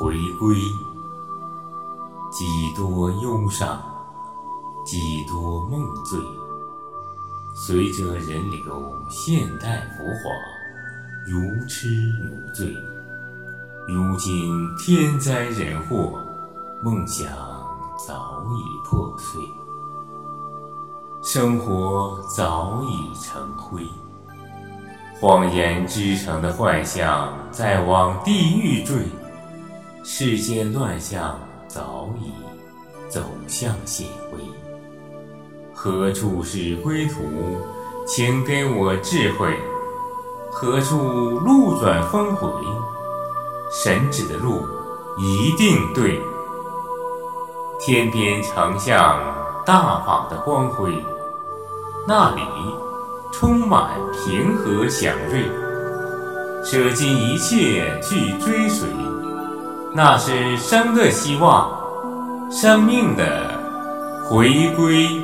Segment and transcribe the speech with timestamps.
[0.00, 0.56] 回归，
[2.30, 3.78] 几多忧伤，
[4.82, 6.18] 几多梦醉，
[7.54, 10.30] 随着人流，现代浮华，
[11.26, 11.86] 如痴
[12.18, 12.74] 如醉。
[13.86, 16.18] 如今天灾人祸，
[16.82, 17.28] 梦想
[17.98, 19.38] 早已破碎，
[21.22, 23.86] 生活早已成灰。
[25.20, 29.06] 谎言织成的幻象在往地狱坠，
[30.02, 32.32] 世间乱象早已
[33.08, 34.38] 走向显微。
[35.74, 37.22] 何处是归途？
[38.06, 39.54] 请给我智慧。
[40.50, 42.48] 何处路转峰回？
[43.70, 44.66] 神指的路
[45.18, 46.20] 一定对。
[47.78, 49.22] 天边成像
[49.64, 50.92] 大法的光辉，
[52.06, 52.42] 那里。
[53.32, 55.48] 充满平和祥瑞，
[56.64, 58.88] 舍尽一切去追随，
[59.92, 61.68] 那是生的希望，
[62.50, 63.24] 生命的
[64.24, 65.20] 回归。